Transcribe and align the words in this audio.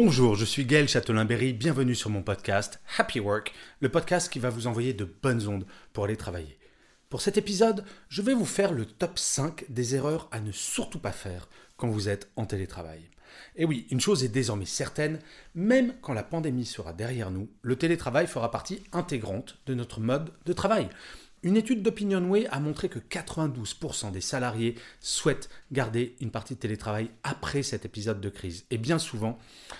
Bonjour, 0.00 0.36
je 0.36 0.44
suis 0.44 0.64
Gaël 0.64 0.86
Châtelain-Berry, 0.86 1.52
bienvenue 1.52 1.96
sur 1.96 2.08
mon 2.08 2.22
podcast 2.22 2.80
Happy 2.98 3.18
Work, 3.18 3.52
le 3.80 3.88
podcast 3.88 4.32
qui 4.32 4.38
va 4.38 4.48
vous 4.48 4.68
envoyer 4.68 4.92
de 4.92 5.04
bonnes 5.04 5.48
ondes 5.48 5.66
pour 5.92 6.04
aller 6.04 6.16
travailler. 6.16 6.56
Pour 7.08 7.20
cet 7.20 7.36
épisode, 7.36 7.84
je 8.08 8.22
vais 8.22 8.32
vous 8.32 8.44
faire 8.44 8.72
le 8.72 8.84
top 8.84 9.18
5 9.18 9.64
des 9.68 9.96
erreurs 9.96 10.28
à 10.30 10.38
ne 10.38 10.52
surtout 10.52 11.00
pas 11.00 11.10
faire 11.10 11.48
quand 11.76 11.88
vous 11.88 12.08
êtes 12.08 12.30
en 12.36 12.46
télétravail. 12.46 13.10
Et 13.56 13.64
oui, 13.64 13.88
une 13.90 14.00
chose 14.00 14.22
est 14.22 14.28
désormais 14.28 14.66
certaine, 14.66 15.18
même 15.56 15.92
quand 16.00 16.12
la 16.12 16.22
pandémie 16.22 16.64
sera 16.64 16.92
derrière 16.92 17.32
nous, 17.32 17.50
le 17.62 17.74
télétravail 17.74 18.28
fera 18.28 18.52
partie 18.52 18.84
intégrante 18.92 19.58
de 19.66 19.74
notre 19.74 19.98
mode 19.98 20.30
de 20.46 20.52
travail. 20.52 20.88
Une 21.44 21.56
étude 21.56 21.82
d'OpinionWay 21.82 22.48
a 22.48 22.58
montré 22.58 22.88
que 22.88 22.98
92% 22.98 24.10
des 24.10 24.20
salariés 24.20 24.74
souhaitent 25.00 25.48
garder 25.70 26.16
une 26.20 26.32
partie 26.32 26.54
de 26.54 26.58
télétravail 26.58 27.10
après 27.22 27.62
cet 27.62 27.84
épisode 27.84 28.20
de 28.20 28.28
crise. 28.28 28.64
Et 28.70 28.78
bien 28.78 28.98
souvent, 28.98 29.38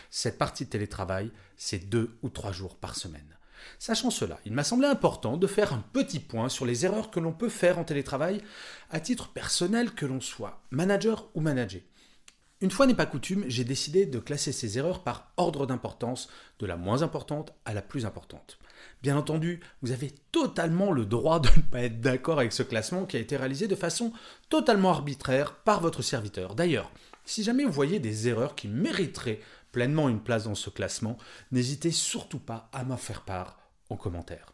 cette 0.09 0.39
partie 0.39 0.67
de 0.67 0.71
télétravail, 0.71 1.33
c'est 1.57 1.89
deux 1.89 2.17
ou 2.23 2.29
trois 2.29 2.53
jours 2.53 2.77
par 2.77 2.95
semaine. 2.95 3.37
Sachant 3.81 4.11
cela, 4.11 4.39
il 4.45 4.53
m'a 4.53 4.63
semblé 4.63 4.87
important 4.87 5.37
de 5.37 5.47
faire 5.49 5.73
un 5.73 5.85
petit 5.93 6.21
point 6.21 6.49
sur 6.49 6.65
les 6.65 6.85
erreurs 6.85 7.11
que 7.11 7.19
l'on 7.19 7.33
peut 7.33 7.49
faire 7.49 7.79
en 7.81 7.85
télétravail 7.85 8.41
à 8.91 9.01
titre 9.01 9.31
personnel 9.33 9.91
que 9.93 10.07
l'on 10.07 10.21
soit 10.21 10.63
manager 10.71 11.29
ou 11.35 11.41
manager. 11.41 11.83
Une 12.61 12.73
fois 12.73 12.87
n'est 12.87 12.95
pas 12.95 13.07
coutume, 13.07 13.45
j'ai 13.47 13.63
décidé 13.63 14.05
de 14.05 14.19
classer 14.19 14.51
ces 14.51 14.79
erreurs 14.79 15.05
par 15.05 15.31
ordre 15.37 15.65
d'importance, 15.65 16.29
de 16.59 16.67
la 16.67 16.77
moins 16.77 17.03
importante 17.03 17.53
à 17.65 17.73
la 17.73 17.83
plus 17.83 18.05
importante. 18.05 18.59
Bien 19.01 19.17
entendu, 19.17 19.61
vous 19.81 19.93
avez 19.93 20.13
totalement 20.33 20.91
le 20.91 21.07
droit 21.07 21.39
de 21.39 21.49
ne 21.49 21.63
pas 21.63 21.83
être 21.83 22.01
d'accord 22.01 22.41
avec 22.41 22.53
ce 22.53 22.65
classement 22.65 23.07
qui 23.07 23.17
a 23.17 23.21
été 23.21 23.37
réalisé 23.37 23.69
de 23.69 23.77
façon 23.77 24.13
totalement 24.49 24.91
arbitraire 24.91 25.55
par 25.55 25.81
votre 25.81 26.03
serviteur. 26.03 26.57
D'ailleurs, 26.57 26.91
si 27.25 27.45
jamais 27.45 27.65
vous 27.65 27.71
voyez 27.71 28.01
des 28.01 28.27
erreurs 28.27 28.57
qui 28.57 28.67
mériteraient 28.67 29.41
pleinement 29.71 30.09
une 30.09 30.21
place 30.21 30.45
dans 30.45 30.57
ce 30.57 30.71
classement, 30.71 31.17
n'hésitez 31.53 31.93
surtout 31.93 32.41
pas 32.41 32.69
à 32.73 32.83
m'en 32.83 32.97
faire 32.97 33.23
part 33.23 33.59
en 33.89 33.97
commentaire. 33.97 34.53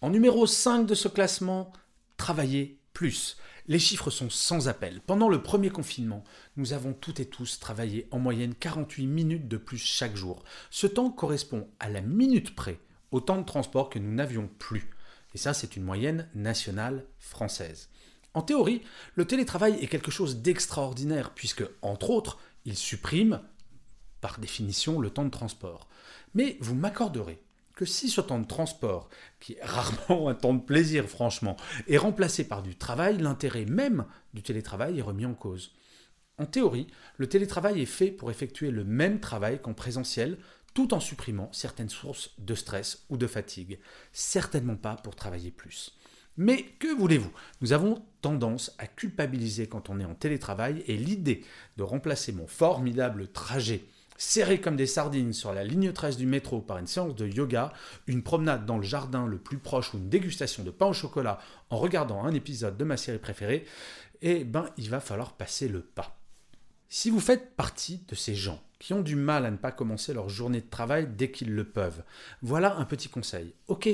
En 0.00 0.08
numéro 0.08 0.46
5 0.46 0.86
de 0.86 0.94
ce 0.94 1.08
classement, 1.08 1.70
travaillez 2.16 2.78
plus. 2.94 3.36
Les 3.66 3.78
chiffres 3.78 4.10
sont 4.10 4.30
sans 4.30 4.68
appel. 4.68 5.00
Pendant 5.06 5.28
le 5.28 5.42
premier 5.42 5.68
confinement, 5.68 6.24
nous 6.56 6.72
avons 6.72 6.94
toutes 6.94 7.20
et 7.20 7.26
tous 7.26 7.58
travaillé 7.58 8.08
en 8.10 8.18
moyenne 8.18 8.54
48 8.54 9.06
minutes 9.06 9.48
de 9.48 9.58
plus 9.58 9.78
chaque 9.78 10.16
jour. 10.16 10.44
Ce 10.70 10.86
temps 10.86 11.10
correspond 11.10 11.68
à 11.80 11.90
la 11.90 12.00
minute 12.00 12.54
près 12.54 12.78
au 13.10 13.20
temps 13.20 13.38
de 13.38 13.44
transport 13.44 13.90
que 13.90 13.98
nous 13.98 14.12
n'avions 14.12 14.48
plus. 14.58 14.90
Et 15.34 15.38
ça, 15.38 15.52
c'est 15.52 15.76
une 15.76 15.84
moyenne 15.84 16.28
nationale 16.34 17.04
française. 17.18 17.90
En 18.34 18.42
théorie, 18.42 18.82
le 19.14 19.26
télétravail 19.26 19.78
est 19.80 19.86
quelque 19.88 20.10
chose 20.10 20.38
d'extraordinaire 20.38 21.32
puisque, 21.34 21.64
entre 21.82 22.10
autres, 22.10 22.38
il 22.64 22.76
supprime, 22.76 23.40
par 24.20 24.38
définition, 24.38 25.00
le 25.00 25.10
temps 25.10 25.24
de 25.24 25.30
transport. 25.30 25.88
Mais 26.34 26.56
vous 26.60 26.74
m'accorderez 26.74 27.43
que 27.74 27.84
si 27.84 28.08
ce 28.08 28.20
temps 28.20 28.38
de 28.38 28.46
transport, 28.46 29.08
qui 29.40 29.54
est 29.54 29.64
rarement 29.64 30.28
un 30.28 30.34
temps 30.34 30.54
de 30.54 30.62
plaisir 30.62 31.06
franchement, 31.06 31.56
est 31.88 31.96
remplacé 31.96 32.44
par 32.44 32.62
du 32.62 32.76
travail, 32.76 33.18
l'intérêt 33.18 33.64
même 33.64 34.06
du 34.32 34.42
télétravail 34.42 34.98
est 34.98 35.02
remis 35.02 35.26
en 35.26 35.34
cause. 35.34 35.72
En 36.38 36.46
théorie, 36.46 36.88
le 37.16 37.28
télétravail 37.28 37.80
est 37.80 37.86
fait 37.86 38.10
pour 38.10 38.30
effectuer 38.30 38.70
le 38.70 38.84
même 38.84 39.20
travail 39.20 39.60
qu'en 39.60 39.74
présentiel, 39.74 40.38
tout 40.74 40.92
en 40.92 41.00
supprimant 41.00 41.48
certaines 41.52 41.88
sources 41.88 42.32
de 42.38 42.54
stress 42.56 43.04
ou 43.08 43.16
de 43.16 43.28
fatigue. 43.28 43.78
Certainement 44.12 44.76
pas 44.76 44.96
pour 44.96 45.14
travailler 45.14 45.52
plus. 45.52 45.96
Mais 46.36 46.64
que 46.80 46.92
voulez-vous? 46.92 47.30
Nous 47.60 47.72
avons 47.72 48.04
tendance 48.20 48.74
à 48.78 48.88
culpabiliser 48.88 49.68
quand 49.68 49.88
on 49.88 50.00
est 50.00 50.04
en 50.04 50.16
télétravail 50.16 50.82
et 50.88 50.96
l'idée 50.96 51.44
de 51.76 51.84
remplacer 51.84 52.32
mon 52.32 52.48
formidable 52.48 53.28
trajet 53.28 53.84
serré 54.16 54.60
comme 54.60 54.76
des 54.76 54.86
sardines 54.86 55.32
sur 55.32 55.52
la 55.52 55.64
ligne 55.64 55.92
13 55.92 56.16
du 56.16 56.26
métro 56.26 56.60
par 56.60 56.78
une 56.78 56.86
séance 56.86 57.14
de 57.14 57.26
yoga, 57.26 57.72
une 58.06 58.22
promenade 58.22 58.66
dans 58.66 58.78
le 58.78 58.82
jardin 58.82 59.26
le 59.26 59.38
plus 59.38 59.58
proche 59.58 59.94
ou 59.94 59.98
une 59.98 60.08
dégustation 60.08 60.62
de 60.62 60.70
pain 60.70 60.86
au 60.86 60.92
chocolat 60.92 61.38
en 61.70 61.78
regardant 61.78 62.24
un 62.24 62.34
épisode 62.34 62.76
de 62.76 62.84
ma 62.84 62.96
série 62.96 63.18
préférée, 63.18 63.64
eh 64.22 64.44
ben 64.44 64.66
il 64.76 64.90
va 64.90 65.00
falloir 65.00 65.32
passer 65.32 65.68
le 65.68 65.80
pas. 65.80 66.18
Si 66.88 67.10
vous 67.10 67.20
faites 67.20 67.56
partie 67.56 68.04
de 68.08 68.14
ces 68.14 68.34
gens 68.34 68.62
qui 68.78 68.92
ont 68.92 69.02
du 69.02 69.16
mal 69.16 69.46
à 69.46 69.50
ne 69.50 69.56
pas 69.56 69.72
commencer 69.72 70.14
leur 70.14 70.28
journée 70.28 70.60
de 70.60 70.70
travail 70.70 71.08
dès 71.08 71.30
qu'ils 71.30 71.54
le 71.54 71.64
peuvent, 71.64 72.04
voilà 72.42 72.76
un 72.76 72.84
petit 72.84 73.08
conseil. 73.08 73.54
Ok, 73.66 73.88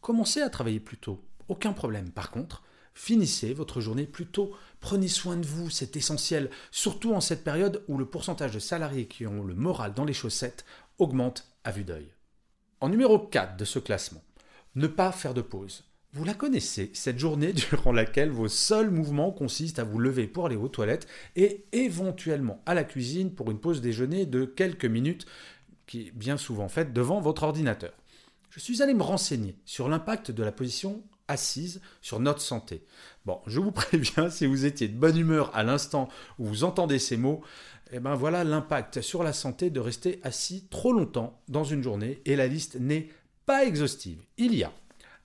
commencez 0.00 0.40
à 0.40 0.48
travailler 0.48 0.80
plus 0.80 0.96
tôt, 0.96 1.22
aucun 1.48 1.72
problème. 1.72 2.10
Par 2.10 2.30
contre, 2.30 2.62
finissez 2.98 3.54
votre 3.54 3.80
journée 3.80 4.06
plus 4.06 4.26
tôt. 4.26 4.52
Prenez 4.80 5.08
soin 5.08 5.36
de 5.36 5.46
vous, 5.46 5.70
c'est 5.70 5.96
essentiel, 5.96 6.50
surtout 6.72 7.14
en 7.14 7.20
cette 7.20 7.44
période 7.44 7.84
où 7.86 7.96
le 7.96 8.04
pourcentage 8.04 8.52
de 8.52 8.58
salariés 8.58 9.06
qui 9.06 9.26
ont 9.26 9.44
le 9.44 9.54
moral 9.54 9.94
dans 9.94 10.04
les 10.04 10.12
chaussettes 10.12 10.64
augmente 10.98 11.46
à 11.62 11.70
vue 11.70 11.84
d'œil. 11.84 12.12
En 12.80 12.88
numéro 12.88 13.18
4 13.18 13.56
de 13.56 13.64
ce 13.64 13.78
classement, 13.78 14.22
ne 14.74 14.88
pas 14.88 15.12
faire 15.12 15.32
de 15.32 15.42
pause. 15.42 15.84
Vous 16.12 16.24
la 16.24 16.34
connaissez, 16.34 16.90
cette 16.92 17.20
journée 17.20 17.52
durant 17.70 17.92
laquelle 17.92 18.30
vos 18.30 18.48
seuls 18.48 18.90
mouvements 18.90 19.30
consistent 19.30 19.78
à 19.78 19.84
vous 19.84 20.00
lever 20.00 20.26
pour 20.26 20.46
aller 20.46 20.56
aux 20.56 20.68
toilettes 20.68 21.06
et 21.36 21.66
éventuellement 21.70 22.60
à 22.66 22.74
la 22.74 22.82
cuisine 22.82 23.32
pour 23.32 23.50
une 23.52 23.60
pause 23.60 23.80
déjeuner 23.80 24.26
de 24.26 24.44
quelques 24.44 24.84
minutes 24.84 25.24
qui 25.86 26.08
est 26.08 26.10
bien 26.10 26.36
souvent 26.36 26.68
faite 26.68 26.92
devant 26.92 27.20
votre 27.20 27.44
ordinateur. 27.44 27.92
Je 28.50 28.58
suis 28.58 28.82
allé 28.82 28.92
me 28.92 29.02
renseigner 29.02 29.56
sur 29.64 29.88
l'impact 29.88 30.32
de 30.32 30.42
la 30.42 30.52
position 30.52 31.04
assise 31.28 31.80
sur 32.00 32.20
notre 32.20 32.40
santé. 32.40 32.84
Bon, 33.24 33.40
je 33.46 33.60
vous 33.60 33.72
préviens, 33.72 34.30
si 34.30 34.46
vous 34.46 34.64
étiez 34.64 34.88
de 34.88 34.98
bonne 34.98 35.16
humeur 35.16 35.54
à 35.54 35.62
l'instant 35.62 36.08
où 36.38 36.46
vous 36.46 36.64
entendez 36.64 36.98
ces 36.98 37.16
mots, 37.16 37.42
eh 37.92 38.00
ben 38.00 38.14
voilà 38.14 38.44
l'impact 38.44 39.00
sur 39.00 39.22
la 39.22 39.32
santé 39.32 39.70
de 39.70 39.80
rester 39.80 40.20
assis 40.22 40.66
trop 40.68 40.92
longtemps 40.92 41.40
dans 41.48 41.64
une 41.64 41.82
journée 41.82 42.20
et 42.24 42.36
la 42.36 42.46
liste 42.46 42.76
n'est 42.80 43.08
pas 43.46 43.64
exhaustive. 43.64 44.22
Il 44.36 44.54
y 44.54 44.64
a 44.64 44.72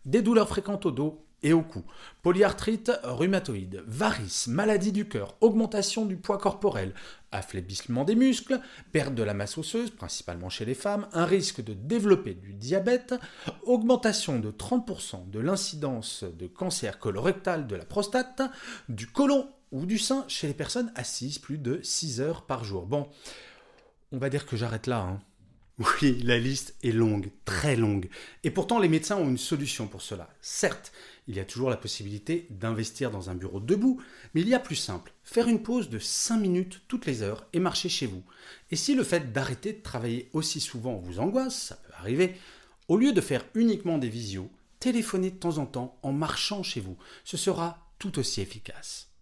des 0.06 0.22
douleurs 0.22 0.48
fréquentes 0.48 0.86
au 0.86 0.92
dos 0.92 1.26
et 1.44 1.52
au 1.52 1.62
cou, 1.62 1.84
polyarthrite 2.22 2.92
rhumatoïde, 3.04 3.84
varices, 3.86 4.48
maladie 4.48 4.94
du 4.94 5.10
cœur, 5.10 5.36
augmentation 5.42 6.06
du 6.06 6.16
poids 6.16 6.38
corporel, 6.38 6.94
affaiblissement 7.34 8.04
des 8.04 8.16
muscles, 8.16 8.60
perte 8.92 9.16
de 9.16 9.24
la 9.24 9.34
masse 9.34 9.58
osseuse, 9.58 9.92
principalement 9.92 10.50
chez 10.50 10.66
les 10.66 10.74
femmes, 10.74 11.08
un 11.14 11.26
risque 11.26 11.64
de 11.64 11.74
développer 11.74 12.34
du 12.34 12.54
diabète, 12.54 13.16
augmentation 13.64 14.40
de 14.40 14.52
30% 14.52 15.30
de 15.30 15.40
l'incidence 15.40 16.24
de 16.24 16.48
cancer 16.48 17.00
colorectal 17.00 17.68
de 17.68 17.76
la 17.76 17.86
prostate, 17.86 18.42
du 18.90 19.08
côlon 19.08 19.50
ou 19.72 19.86
du 19.86 19.98
sein 19.98 20.26
chez 20.28 20.48
les 20.48 20.54
personnes 20.54 20.92
assises 20.96 21.40
plus 21.40 21.58
de 21.58 21.80
6 21.82 22.22
heures 22.22 22.46
par 22.46 22.64
jour. 22.64 22.86
Bon, 22.86 23.10
on 24.12 24.18
va 24.18 24.30
dire 24.30 24.46
que 24.46 24.56
j'arrête 24.56 24.88
là. 24.88 25.00
Hein. 25.00 25.20
Oui, 25.84 26.22
la 26.24 26.38
liste 26.38 26.76
est 26.84 26.92
longue, 26.92 27.30
très 27.46 27.76
longue. 27.76 28.08
Et 28.44 28.52
pourtant, 28.52 28.80
les 28.80 28.88
médecins 28.88 29.18
ont 29.18 29.30
une 29.30 29.38
solution 29.38 29.88
pour 29.88 30.02
cela. 30.02 30.30
Certes, 30.42 30.92
il 31.28 31.36
y 31.36 31.40
a 31.40 31.46
toujours 31.46 31.70
la 31.70 31.78
possibilité 31.78 32.48
d'investir 32.50 33.12
dans 33.12 33.30
un 33.30 33.36
bureau 33.36 33.60
debout, 33.60 34.02
mais 34.34 34.42
il 34.42 34.50
y 34.50 34.54
a 34.54 34.60
plus 34.60 34.76
simple. 34.76 35.14
Faire 35.24 35.48
une 35.48 35.64
pause 35.64 35.90
de 35.90 36.00
5 36.00 36.38
minutes 36.38 36.82
toutes 36.88 37.06
les 37.06 37.22
heures 37.22 37.46
et 37.54 37.60
marcher 37.60 37.90
chez 37.90 38.06
vous. 38.06 38.24
Et 38.72 38.76
si 38.76 38.96
le 38.96 39.04
fait 39.04 39.32
d'arrêter 39.32 39.74
de 39.74 39.82
travailler 39.82 40.30
aussi 40.34 40.60
souvent 40.60 40.98
vous 40.98 41.20
angoisse, 41.20 41.64
ça 41.70 41.76
peut 41.76 41.94
arriver, 41.98 42.36
au 42.88 42.98
lieu 42.98 43.12
de 43.12 43.22
faire 43.22 43.46
uniquement 43.56 43.98
des 43.98 44.10
visios, 44.10 44.52
téléphonez 44.80 45.32
de 45.32 45.38
temps 45.38 45.58
en 45.58 45.66
temps 45.66 45.98
en 46.04 46.12
marchant 46.12 46.64
chez 46.64 46.82
vous. 46.82 46.98
Ce 47.24 47.38
sera 47.38 47.92
tout 48.00 48.20
aussi 48.20 48.42
efficace. 48.42 49.13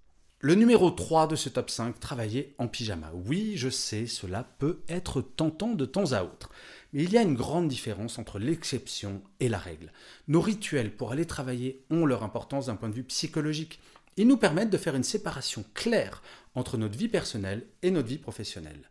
Le 0.43 0.55
numéro 0.55 0.89
3 0.89 1.27
de 1.27 1.35
ce 1.35 1.49
top 1.49 1.69
5, 1.69 1.99
travailler 1.99 2.55
en 2.57 2.67
pyjama. 2.67 3.11
Oui, 3.27 3.53
je 3.57 3.69
sais, 3.69 4.07
cela 4.07 4.43
peut 4.57 4.79
être 4.89 5.21
tentant 5.21 5.75
de 5.75 5.85
temps 5.85 6.13
à 6.13 6.23
autre. 6.23 6.49
Mais 6.93 7.03
il 7.03 7.11
y 7.11 7.17
a 7.19 7.21
une 7.21 7.35
grande 7.35 7.67
différence 7.67 8.17
entre 8.17 8.39
l'exception 8.39 9.21
et 9.39 9.49
la 9.49 9.59
règle. 9.59 9.91
Nos 10.27 10.41
rituels 10.41 10.95
pour 10.95 11.11
aller 11.11 11.27
travailler 11.27 11.85
ont 11.91 12.07
leur 12.07 12.23
importance 12.23 12.65
d'un 12.65 12.75
point 12.75 12.89
de 12.89 12.95
vue 12.95 13.03
psychologique. 13.03 13.79
Ils 14.17 14.27
nous 14.27 14.35
permettent 14.35 14.71
de 14.71 14.79
faire 14.79 14.95
une 14.95 15.03
séparation 15.03 15.63
claire 15.75 16.23
entre 16.55 16.75
notre 16.75 16.97
vie 16.97 17.07
personnelle 17.07 17.67
et 17.83 17.91
notre 17.91 18.07
vie 18.07 18.17
professionnelle. 18.17 18.89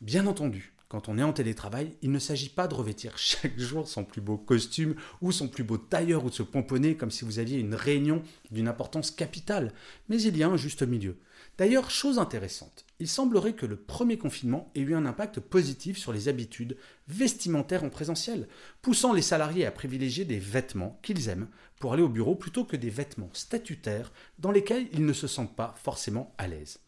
Bien 0.00 0.26
entendu, 0.26 0.72
quand 0.90 1.08
on 1.08 1.18
est 1.18 1.22
en 1.22 1.32
télétravail, 1.32 1.94
il 2.02 2.10
ne 2.10 2.18
s'agit 2.18 2.48
pas 2.48 2.66
de 2.66 2.74
revêtir 2.74 3.12
chaque 3.16 3.58
jour 3.58 3.88
son 3.88 4.04
plus 4.04 4.20
beau 4.20 4.36
costume 4.36 4.96
ou 5.22 5.30
son 5.30 5.46
plus 5.46 5.62
beau 5.62 5.78
tailleur 5.78 6.24
ou 6.24 6.30
de 6.30 6.34
se 6.34 6.42
pomponner 6.42 6.96
comme 6.96 7.12
si 7.12 7.24
vous 7.24 7.38
aviez 7.38 7.60
une 7.60 7.76
réunion 7.76 8.22
d'une 8.50 8.66
importance 8.66 9.12
capitale, 9.12 9.72
mais 10.08 10.20
il 10.20 10.36
y 10.36 10.42
a 10.42 10.48
un 10.48 10.56
juste 10.56 10.82
milieu. 10.82 11.16
D'ailleurs, 11.58 11.90
chose 11.90 12.18
intéressante, 12.18 12.84
il 12.98 13.06
semblerait 13.06 13.52
que 13.52 13.66
le 13.66 13.76
premier 13.76 14.18
confinement 14.18 14.72
ait 14.74 14.80
eu 14.80 14.94
un 14.94 15.06
impact 15.06 15.38
positif 15.38 15.96
sur 15.96 16.12
les 16.12 16.26
habitudes 16.26 16.76
vestimentaires 17.06 17.84
en 17.84 17.90
présentiel, 17.90 18.48
poussant 18.82 19.12
les 19.12 19.22
salariés 19.22 19.66
à 19.66 19.70
privilégier 19.70 20.24
des 20.24 20.38
vêtements 20.40 20.98
qu'ils 21.02 21.28
aiment 21.28 21.48
pour 21.78 21.92
aller 21.92 22.02
au 22.02 22.08
bureau 22.08 22.34
plutôt 22.34 22.64
que 22.64 22.76
des 22.76 22.90
vêtements 22.90 23.30
statutaires 23.32 24.10
dans 24.40 24.50
lesquels 24.50 24.88
ils 24.92 25.06
ne 25.06 25.12
se 25.12 25.28
sentent 25.28 25.54
pas 25.54 25.76
forcément 25.80 26.34
à 26.36 26.48
l'aise. 26.48 26.80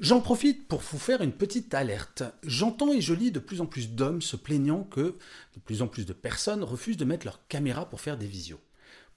J'en 0.00 0.22
profite 0.22 0.66
pour 0.66 0.80
vous 0.80 0.98
faire 0.98 1.20
une 1.20 1.30
petite 1.30 1.74
alerte. 1.74 2.22
J'entends 2.42 2.90
et 2.90 3.02
je 3.02 3.12
lis 3.12 3.30
de 3.30 3.38
plus 3.38 3.60
en 3.60 3.66
plus 3.66 3.90
d'hommes 3.90 4.22
se 4.22 4.36
plaignant 4.36 4.82
que 4.82 5.18
de 5.54 5.60
plus 5.62 5.82
en 5.82 5.88
plus 5.88 6.06
de 6.06 6.14
personnes 6.14 6.64
refusent 6.64 6.96
de 6.96 7.04
mettre 7.04 7.26
leur 7.26 7.46
caméra 7.48 7.84
pour 7.84 8.00
faire 8.00 8.16
des 8.16 8.26
visios. 8.26 8.60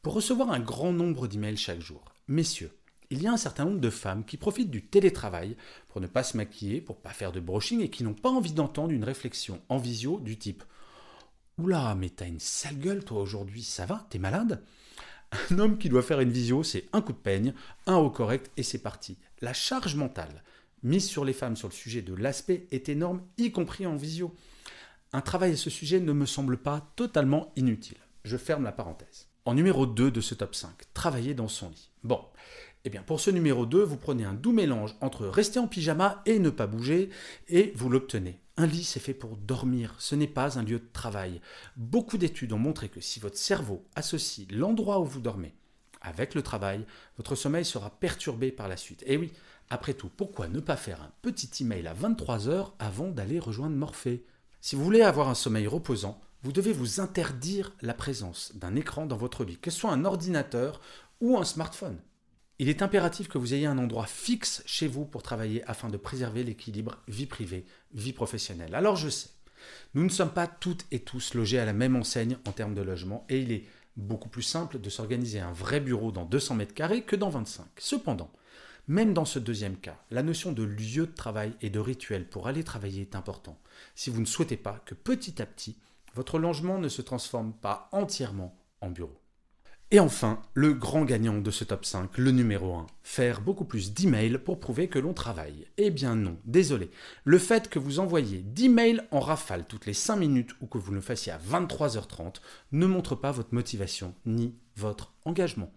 Pour 0.01 0.13
recevoir 0.13 0.51
un 0.51 0.59
grand 0.59 0.91
nombre 0.91 1.29
d'emails 1.29 1.55
chaque 1.55 1.79
jour. 1.79 2.03
Messieurs, 2.27 2.69
il 3.11 3.21
y 3.21 3.27
a 3.27 3.31
un 3.31 3.37
certain 3.37 3.63
nombre 3.63 3.79
de 3.79 3.89
femmes 3.89 4.25
qui 4.25 4.35
profitent 4.35 4.71
du 4.71 4.83
télétravail 4.83 5.55
pour 5.87 6.01
ne 6.01 6.07
pas 6.07 6.21
se 6.21 6.35
maquiller, 6.35 6.81
pour 6.81 6.97
pas 6.97 7.11
faire 7.11 7.31
de 7.31 7.39
brushing 7.39 7.79
et 7.79 7.89
qui 7.89 8.03
n'ont 8.03 8.13
pas 8.13 8.29
envie 8.29 8.51
d'entendre 8.51 8.91
une 8.91 9.05
réflexion 9.05 9.61
en 9.69 9.77
visio 9.77 10.19
du 10.19 10.37
type 10.37 10.65
Oula, 11.59 11.95
mais 11.95 12.09
t'as 12.09 12.27
une 12.27 12.41
sale 12.41 12.77
gueule 12.77 13.05
toi 13.05 13.21
aujourd'hui, 13.21 13.63
ça 13.63 13.85
va 13.85 14.05
T'es 14.09 14.19
malade? 14.19 14.61
Un 15.49 15.59
homme 15.59 15.77
qui 15.77 15.87
doit 15.87 16.03
faire 16.03 16.19
une 16.19 16.31
visio, 16.31 16.61
c'est 16.61 16.89
un 16.91 17.01
coup 17.01 17.13
de 17.13 17.17
peigne, 17.17 17.53
un 17.87 17.95
haut 17.95 18.09
correct 18.09 18.51
et 18.57 18.63
c'est 18.63 18.79
parti. 18.79 19.17
La 19.39 19.53
charge 19.53 19.95
mentale 19.95 20.43
mise 20.83 21.07
sur 21.07 21.25
les 21.25 21.33
femmes 21.33 21.55
sur 21.55 21.67
le 21.67 21.73
sujet 21.73 22.01
de 22.01 22.13
l'aspect 22.13 22.67
est 22.71 22.89
énorme, 22.89 23.21
y 23.37 23.51
compris 23.51 23.85
en 23.85 23.95
visio. 23.95 24.35
Un 25.11 25.21
travail 25.21 25.53
à 25.53 25.57
ce 25.57 25.69
sujet 25.69 25.99
ne 25.99 26.13
me 26.13 26.25
semble 26.25 26.57
pas 26.57 26.91
totalement 26.95 27.51
inutile. 27.55 27.97
Je 28.23 28.37
ferme 28.37 28.63
la 28.63 28.71
parenthèse. 28.71 29.27
En 29.45 29.53
numéro 29.53 29.85
2 29.85 30.11
de 30.11 30.21
ce 30.21 30.35
top 30.35 30.55
5, 30.55 30.71
travailler 30.93 31.33
dans 31.33 31.47
son 31.47 31.69
lit. 31.69 31.89
Bon, 32.03 32.21
eh 32.85 32.89
bien, 32.89 33.01
pour 33.01 33.19
ce 33.19 33.29
numéro 33.29 33.65
2, 33.65 33.83
vous 33.83 33.97
prenez 33.97 34.23
un 34.23 34.33
doux 34.33 34.53
mélange 34.53 34.95
entre 35.01 35.27
rester 35.27 35.59
en 35.59 35.67
pyjama 35.67 36.21
et 36.25 36.39
ne 36.39 36.49
pas 36.49 36.67
bouger, 36.67 37.09
et 37.47 37.73
vous 37.75 37.89
l'obtenez. 37.89 38.39
Un 38.55 38.67
lit, 38.67 38.83
c'est 38.83 38.99
fait 38.99 39.13
pour 39.13 39.35
dormir, 39.35 39.95
ce 39.99 40.15
n'est 40.15 40.27
pas 40.27 40.59
un 40.59 40.63
lieu 40.63 40.79
de 40.79 40.89
travail. 40.93 41.41
Beaucoup 41.75 42.17
d'études 42.17 42.53
ont 42.53 42.59
montré 42.59 42.89
que 42.89 43.01
si 43.01 43.19
votre 43.19 43.37
cerveau 43.37 43.83
associe 43.95 44.47
l'endroit 44.51 44.99
où 44.99 45.05
vous 45.05 45.21
dormez 45.21 45.53
avec 46.03 46.35
le 46.35 46.43
travail, 46.43 46.85
votre 47.17 47.35
sommeil 47.35 47.65
sera 47.65 47.89
perturbé 47.89 48.51
par 48.51 48.67
la 48.67 48.77
suite. 48.77 49.03
Et 49.07 49.17
oui, 49.17 49.31
après 49.69 49.93
tout, 49.93 50.09
pourquoi 50.15 50.47
ne 50.47 50.59
pas 50.59 50.75
faire 50.75 51.01
un 51.01 51.11
petit 51.21 51.63
email 51.63 51.87
à 51.87 51.93
23h 51.93 52.73
avant 52.79 53.09
d'aller 53.09 53.39
rejoindre 53.39 53.75
Morphée? 53.75 54.25
Si 54.61 54.75
vous 54.75 54.83
voulez 54.83 55.01
avoir 55.01 55.29
un 55.29 55.35
sommeil 55.35 55.67
reposant, 55.67 56.21
vous 56.43 56.51
devez 56.51 56.73
vous 56.73 56.99
interdire 56.99 57.73
la 57.81 57.93
présence 57.93 58.51
d'un 58.55 58.75
écran 58.75 59.05
dans 59.05 59.17
votre 59.17 59.45
lit, 59.45 59.57
que 59.57 59.71
ce 59.71 59.79
soit 59.79 59.91
un 59.91 60.05
ordinateur 60.05 60.81
ou 61.21 61.37
un 61.37 61.45
smartphone. 61.45 61.97
Il 62.59 62.69
est 62.69 62.81
impératif 62.81 63.27
que 63.27 63.37
vous 63.37 63.53
ayez 63.53 63.65
un 63.65 63.77
endroit 63.77 64.05
fixe 64.05 64.61
chez 64.65 64.87
vous 64.87 65.05
pour 65.05 65.23
travailler 65.23 65.63
afin 65.67 65.89
de 65.89 65.97
préserver 65.97 66.43
l'équilibre 66.43 66.97
vie 67.07 67.25
privée, 67.25 67.65
vie 67.93 68.13
professionnelle. 68.13 68.75
Alors 68.75 68.95
je 68.95 69.09
sais, 69.09 69.29
nous 69.95 70.03
ne 70.03 70.09
sommes 70.09 70.33
pas 70.33 70.47
toutes 70.47 70.85
et 70.91 70.99
tous 70.99 71.33
logés 71.33 71.59
à 71.59 71.65
la 71.65 71.73
même 71.73 71.95
enseigne 71.95 72.37
en 72.45 72.51
termes 72.51 72.75
de 72.75 72.81
logement 72.81 73.25
et 73.29 73.39
il 73.39 73.51
est 73.51 73.65
beaucoup 73.97 74.29
plus 74.29 74.41
simple 74.41 74.79
de 74.79 74.89
s'organiser 74.89 75.39
un 75.39 75.51
vrai 75.51 75.79
bureau 75.79 76.11
dans 76.11 76.25
200 76.25 76.55
mètres 76.55 76.73
carrés 76.73 77.03
que 77.03 77.15
dans 77.15 77.29
25. 77.29 77.65
Cependant, 77.77 78.31
même 78.87 79.13
dans 79.13 79.25
ce 79.25 79.39
deuxième 79.39 79.77
cas, 79.77 79.97
la 80.11 80.23
notion 80.23 80.51
de 80.51 80.63
lieu 80.63 81.07
de 81.07 81.15
travail 81.15 81.53
et 81.61 81.69
de 81.69 81.79
rituel 81.79 82.27
pour 82.27 82.47
aller 82.47 82.63
travailler 82.63 83.01
est 83.01 83.15
important 83.15 83.57
si 83.95 84.09
vous 84.09 84.21
ne 84.21 84.25
souhaitez 84.25 84.57
pas 84.57 84.81
que 84.85 84.95
petit 84.95 85.41
à 85.41 85.45
petit, 85.45 85.77
votre 86.15 86.39
logement 86.39 86.77
ne 86.77 86.89
se 86.89 87.01
transforme 87.01 87.53
pas 87.53 87.89
entièrement 87.91 88.55
en 88.81 88.89
bureau. 88.89 89.22
Et 89.93 89.99
enfin, 89.99 90.41
le 90.55 90.73
grand 90.73 91.05
gagnant 91.05 91.37
de 91.37 91.51
ce 91.51 91.63
top 91.63 91.85
5, 91.85 92.17
le 92.17 92.31
numéro 92.31 92.73
1, 92.73 92.87
faire 93.03 93.41
beaucoup 93.41 93.63
plus 93.63 93.93
d'emails 93.93 94.39
pour 94.39 94.59
prouver 94.59 94.87
que 94.87 94.97
l'on 94.97 95.13
travaille. 95.13 95.67
Eh 95.77 95.91
bien 95.91 96.15
non, 96.15 96.39
désolé. 96.45 96.89
Le 97.25 97.37
fait 97.37 97.69
que 97.69 97.77
vous 97.77 97.99
envoyiez 97.99 98.39
d'emails 98.39 99.03
en 99.11 99.19
rafale 99.19 99.65
toutes 99.65 99.85
les 99.85 99.93
5 99.93 100.15
minutes 100.15 100.55
ou 100.61 100.65
que 100.65 100.79
vous 100.79 100.93
le 100.93 100.99
fassiez 100.99 101.31
à 101.31 101.37
23h30 101.37 102.37
ne 102.71 102.87
montre 102.87 103.13
pas 103.13 103.31
votre 103.31 103.53
motivation 103.53 104.15
ni 104.25 104.55
votre 104.77 105.13
engagement. 105.25 105.71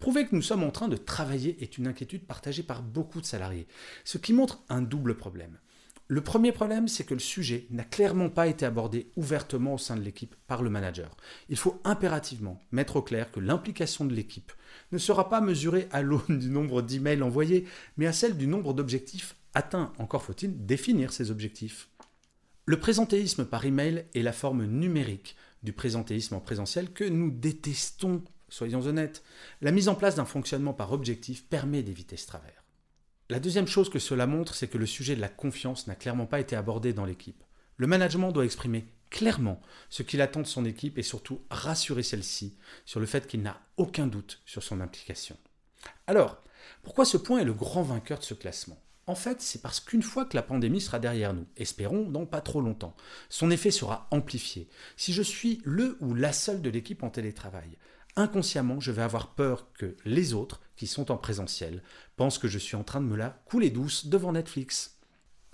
Prouver 0.00 0.24
que 0.24 0.34
nous 0.34 0.40
sommes 0.40 0.64
en 0.64 0.70
train 0.70 0.88
de 0.88 0.96
travailler 0.96 1.62
est 1.62 1.76
une 1.76 1.88
inquiétude 1.88 2.26
partagée 2.26 2.62
par 2.62 2.82
beaucoup 2.82 3.20
de 3.20 3.26
salariés, 3.26 3.66
ce 4.04 4.16
qui 4.16 4.32
montre 4.32 4.62
un 4.70 4.80
double 4.80 5.14
problème. 5.14 5.58
Le 6.08 6.20
premier 6.20 6.52
problème, 6.52 6.88
c'est 6.88 7.04
que 7.04 7.14
le 7.14 7.20
sujet 7.20 7.66
n'a 7.70 7.84
clairement 7.84 8.28
pas 8.28 8.46
été 8.46 8.66
abordé 8.66 9.10
ouvertement 9.16 9.74
au 9.74 9.78
sein 9.78 9.96
de 9.96 10.02
l'équipe 10.02 10.34
par 10.46 10.62
le 10.62 10.68
manager. 10.68 11.16
Il 11.48 11.56
faut 11.56 11.80
impérativement 11.84 12.60
mettre 12.70 12.96
au 12.96 13.02
clair 13.02 13.30
que 13.30 13.40
l'implication 13.40 14.04
de 14.04 14.14
l'équipe 14.14 14.52
ne 14.90 14.98
sera 14.98 15.28
pas 15.28 15.40
mesurée 15.40 15.88
à 15.90 16.02
l'aune 16.02 16.38
du 16.38 16.50
nombre 16.50 16.82
d'emails 16.82 17.22
envoyés, 17.22 17.66
mais 17.96 18.06
à 18.06 18.12
celle 18.12 18.36
du 18.36 18.46
nombre 18.46 18.74
d'objectifs 18.74 19.36
atteints. 19.54 19.92
Encore 19.98 20.22
faut-il 20.22 20.66
définir 20.66 21.12
ces 21.12 21.30
objectifs. 21.30 21.88
Le 22.66 22.78
présentéisme 22.78 23.44
par 23.44 23.64
email 23.64 24.06
est 24.14 24.22
la 24.22 24.32
forme 24.32 24.66
numérique 24.66 25.36
du 25.62 25.72
présentéisme 25.72 26.34
en 26.34 26.40
présentiel 26.40 26.92
que 26.92 27.04
nous 27.04 27.30
détestons, 27.30 28.22
soyons 28.48 28.82
honnêtes. 28.86 29.22
La 29.60 29.72
mise 29.72 29.88
en 29.88 29.94
place 29.94 30.16
d'un 30.16 30.24
fonctionnement 30.24 30.74
par 30.74 30.92
objectif 30.92 31.44
permet 31.48 31.82
d'éviter 31.82 32.16
ce 32.16 32.26
travers. 32.26 32.61
La 33.30 33.40
deuxième 33.40 33.66
chose 33.66 33.88
que 33.88 33.98
cela 33.98 34.26
montre, 34.26 34.54
c'est 34.54 34.68
que 34.68 34.78
le 34.78 34.86
sujet 34.86 35.16
de 35.16 35.20
la 35.20 35.28
confiance 35.28 35.86
n'a 35.86 35.94
clairement 35.94 36.26
pas 36.26 36.40
été 36.40 36.56
abordé 36.56 36.92
dans 36.92 37.04
l'équipe. 37.04 37.42
Le 37.76 37.86
management 37.86 38.32
doit 38.32 38.44
exprimer 38.44 38.86
clairement 39.10 39.60
ce 39.90 40.02
qu'il 40.02 40.20
attend 40.20 40.40
de 40.40 40.46
son 40.46 40.64
équipe 40.64 40.98
et 40.98 41.02
surtout 41.02 41.42
rassurer 41.50 42.02
celle-ci 42.02 42.56
sur 42.84 43.00
le 43.00 43.06
fait 43.06 43.26
qu'il 43.26 43.42
n'a 43.42 43.60
aucun 43.76 44.06
doute 44.06 44.40
sur 44.44 44.62
son 44.62 44.80
implication. 44.80 45.36
Alors, 46.06 46.42
pourquoi 46.82 47.04
ce 47.04 47.16
point 47.16 47.40
est 47.40 47.44
le 47.44 47.52
grand 47.52 47.82
vainqueur 47.82 48.18
de 48.18 48.24
ce 48.24 48.34
classement? 48.34 48.80
En 49.06 49.14
fait, 49.14 49.42
c'est 49.42 49.62
parce 49.62 49.80
qu'une 49.80 50.02
fois 50.02 50.24
que 50.24 50.36
la 50.36 50.42
pandémie 50.42 50.80
sera 50.80 50.98
derrière 50.98 51.34
nous, 51.34 51.46
espérons 51.56 52.08
dans 52.08 52.24
pas 52.24 52.40
trop 52.40 52.60
longtemps, 52.60 52.96
son 53.28 53.50
effet 53.50 53.72
sera 53.72 54.06
amplifié. 54.10 54.68
Si 54.96 55.12
je 55.12 55.22
suis 55.22 55.60
le 55.64 55.96
ou 56.00 56.14
la 56.14 56.32
seule 56.32 56.62
de 56.62 56.70
l'équipe 56.70 57.02
en 57.02 57.10
télétravail, 57.10 57.76
inconsciemment, 58.16 58.80
je 58.80 58.92
vais 58.92 59.02
avoir 59.02 59.34
peur 59.34 59.72
que 59.72 59.96
les 60.04 60.34
autres, 60.34 60.60
qui 60.76 60.86
sont 60.86 61.10
en 61.10 61.16
présentiel, 61.16 61.82
pensent 62.16 62.38
que 62.38 62.48
je 62.48 62.58
suis 62.58 62.76
en 62.76 62.84
train 62.84 63.00
de 63.00 63.06
me 63.06 63.16
la 63.16 63.42
couler 63.46 63.70
douce 63.70 64.06
devant 64.06 64.32
Netflix. 64.32 64.98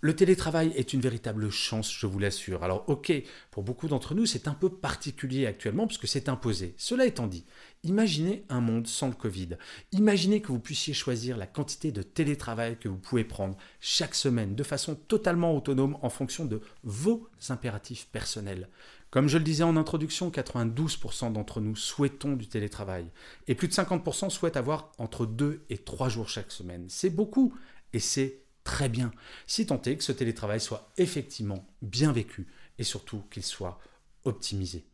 Le 0.01 0.15
télétravail 0.15 0.73
est 0.77 0.93
une 0.93 1.01
véritable 1.01 1.51
chance, 1.51 1.93
je 1.93 2.07
vous 2.07 2.21
l'assure. 2.21 2.63
Alors 2.63 2.85
ok, 2.89 3.13
pour 3.51 3.65
beaucoup 3.65 3.89
d'entre 3.89 4.15
nous, 4.15 4.27
c'est 4.27 4.47
un 4.47 4.55
peu 4.55 4.69
particulier 4.69 5.45
actuellement 5.45 5.89
puisque 5.89 6.07
c'est 6.07 6.29
imposé. 6.29 6.75
Cela 6.77 7.05
étant 7.05 7.27
dit, 7.27 7.45
imaginez 7.83 8.45
un 8.49 8.61
monde 8.61 8.87
sans 8.87 9.09
le 9.09 9.15
Covid. 9.15 9.57
Imaginez 9.91 10.41
que 10.41 10.53
vous 10.53 10.61
puissiez 10.61 10.95
choisir 10.95 11.37
la 11.37 11.49
quantité 11.49 11.91
de 11.91 12.03
télétravail 12.03 12.79
que 12.79 12.89
vous 12.89 12.97
pouvez 12.97 13.25
prendre 13.25 13.57
chaque 13.81 14.15
semaine 14.15 14.55
de 14.55 14.63
façon 14.63 14.95
totalement 14.95 15.57
autonome 15.57 15.99
en 16.01 16.11
fonction 16.11 16.45
de 16.45 16.61
vos 16.85 17.29
impératifs 17.49 18.07
personnels. 18.13 18.69
Comme 19.11 19.29
je 19.29 19.39
le 19.39 19.45
disais 19.45 19.65
en 19.65 19.77
introduction, 19.77 20.31
92% 20.31 21.33
d'entre 21.33 21.61
nous 21.61 21.77
souhaitons 21.77 22.35
du 22.35 22.47
télétravail 22.47 23.07
et 23.47 23.55
plus 23.55 23.69
de 23.69 23.73
50% 23.73 24.29
souhaitent 24.29 24.59
avoir 24.59 24.93
entre 24.99 25.25
2 25.25 25.65
et 25.71 25.79
3 25.79 26.11
jours 26.11 26.29
chaque 26.29 26.53
semaine. 26.53 26.85
C'est 26.89 27.11
beaucoup 27.11 27.55
et 27.95 28.01
c'est 28.01 28.43
très 28.65 28.91
bien, 28.91 29.11
si 29.47 29.65
tant 29.65 29.81
est 29.83 29.97
que 29.97 30.05
ce 30.05 30.13
télétravail 30.13 30.61
soit 30.61 30.91
effectivement 30.99 31.67
bien 31.81 32.13
vécu 32.13 32.49
et 32.79 32.85
surtout 32.85 33.23
qu'il 33.31 33.43
soit 33.43 33.79
optimisé. 34.25 34.85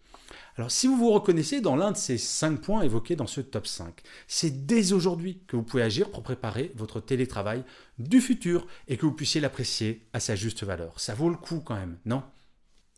Alors 0.57 0.71
si 0.71 0.87
vous 0.87 0.97
vous 0.97 1.11
reconnaissez 1.11 1.61
dans 1.61 1.75
l'un 1.75 1.91
de 1.91 1.97
ces 1.97 2.17
5 2.17 2.61
points 2.61 2.83
évoqués 2.83 3.17
dans 3.17 3.27
ce 3.27 3.41
top 3.41 3.67
5, 3.67 4.01
c'est 4.29 4.65
dès 4.65 4.93
aujourd'hui 4.93 5.41
que 5.49 5.57
vous 5.57 5.65
pouvez 5.65 5.83
agir 5.83 6.13
pour 6.13 6.23
préparer 6.23 6.73
votre 6.77 7.01
télétravail 7.01 7.65
du 7.99 8.21
futur 8.21 8.69
et 8.87 8.97
que 8.97 9.07
vous 9.07 9.13
puissiez 9.13 9.41
l'apprécier 9.41 10.07
à 10.13 10.21
sa 10.21 10.37
juste 10.37 10.63
valeur. 10.63 11.01
Ça 11.01 11.15
vaut 11.15 11.29
le 11.29 11.37
coup 11.37 11.59
quand 11.59 11.75
même, 11.75 11.99
non? 12.05 12.23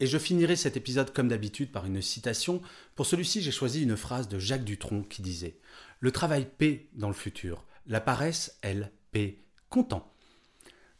Et 0.00 0.06
je 0.06 0.18
finirai 0.18 0.56
cet 0.56 0.76
épisode 0.76 1.12
comme 1.12 1.28
d'habitude 1.28 1.72
par 1.72 1.86
une 1.86 2.02
citation. 2.02 2.60
Pour 2.94 3.06
celui-ci, 3.06 3.42
j'ai 3.42 3.52
choisi 3.52 3.82
une 3.82 3.96
phrase 3.96 4.28
de 4.28 4.38
Jacques 4.38 4.64
Dutronc 4.64 5.02
qui 5.04 5.22
disait 5.22 5.58
Le 6.00 6.12
travail 6.12 6.46
paie 6.58 6.88
dans 6.94 7.08
le 7.08 7.14
futur, 7.14 7.64
la 7.86 8.00
paresse, 8.00 8.58
elle, 8.62 8.92
paie 9.12 9.38
content. 9.68 10.12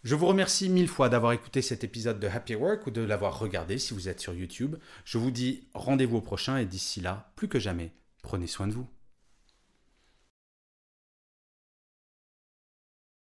Je 0.05 0.15
vous 0.15 0.27
remercie 0.27 0.69
mille 0.69 0.89
fois 0.89 1.09
d'avoir 1.09 1.33
écouté 1.33 1.63
cet 1.63 1.83
épisode 1.83 2.21
de 2.21 2.29
Happy 2.29 2.55
Work 2.55 2.87
ou 2.87 2.91
de 2.93 3.03
l'avoir 3.03 3.39
regardé 3.39 3.79
si 3.79 3.93
vous 3.93 4.09
êtes 4.09 4.21
sur 4.21 4.35
YouTube. 4.35 4.77
Je 5.05 5.19
vous 5.19 5.33
dis 5.33 5.67
rendez-vous 5.75 6.19
au 6.19 6.21
prochain 6.21 6.59
et 6.59 6.65
d'ici 6.65 7.01
là, 7.01 7.33
plus 7.35 7.49
que 7.49 7.59
jamais, 7.59 7.93
prenez 8.23 8.47
soin 8.47 8.69
de 8.69 8.73
vous. 8.73 8.87